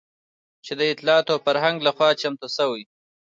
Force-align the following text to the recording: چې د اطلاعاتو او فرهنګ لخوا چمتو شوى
چې 0.65 0.73
د 0.79 0.81
اطلاعاتو 0.93 1.31
او 1.35 1.39
فرهنګ 1.45 1.77
لخوا 1.87 2.09
چمتو 2.21 2.47
شوى 2.57 2.83